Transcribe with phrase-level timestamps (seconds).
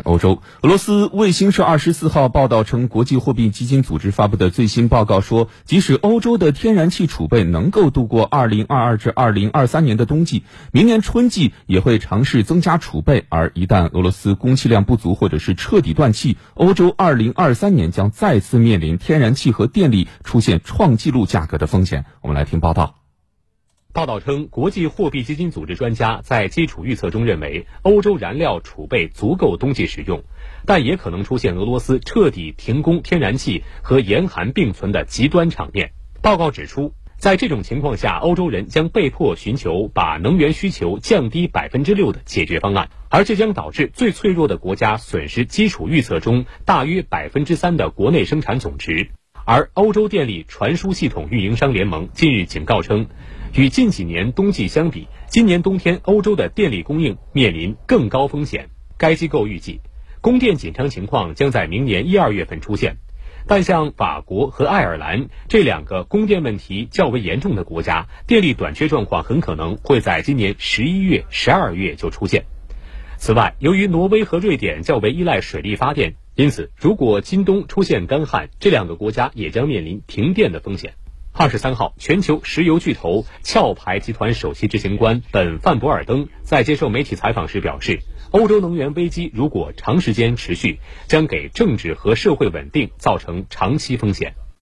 [0.00, 13.24] 欧洲，俄罗斯卫星社二十四号报道称，国际货币基金组织发布的最新报告说，即使欧洲的天然气储备能够度过二零二二至二零二三年的冬季，明年春季也会尝试增加储备。
[13.28, 22.04] 而一旦俄罗斯供气量不足或者是彻底断气，欧洲二零二三年将再次面临天然气和电力出现创纪录价格的风险。
[22.20, 22.94] 我们来听报道。
[23.98, 30.22] 报道称，国际货币基金组织专家在基础预测中认为，欧洲燃料储备足够冬季使用，
[30.64, 35.90] 但也可能出现俄罗斯彻底停供天然气和严寒并存的极端场面。
[36.22, 49.10] 报告指出，在这种情况下，欧洲人将被迫寻求把能源需求降低百分之六的解决方案，而这将导致最脆弱的国家损失基础预测中大约百分之三的国内生产总值。
[49.44, 53.08] 而欧洲电力传输系统运营商联盟近日警告称。
[53.54, 58.68] 与近几年冬季相比，今年冬天欧洲的电力供应面临更高风险。
[58.96, 59.80] 该机构预计，
[60.20, 62.96] 供电紧张情况将在明年一二月份出现。
[63.46, 72.44] 但像法国和爱尔兰这两个供电问题较为严重的国家，电力短缺状况很可能会在今年十一月、十二月就出现。
[73.16, 80.92] 此外，由于挪威和瑞典较为依赖水力发电，因此如果今冬出现干旱，这两个国家也将面临停电的风险。
[81.40, 88.00] 二十三号，全球石油巨头壳牌集团首席执行官本·范博尔登在接受媒体采访时表示，
[88.32, 94.34] 欧洲能源危机如果长时间持续，将给政治和社会稳定造成长期风险。